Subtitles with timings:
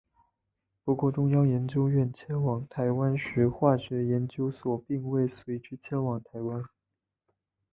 [0.83, 6.63] 不过中央研究院迁往台湾时化学研究所并未随之迁往台湾。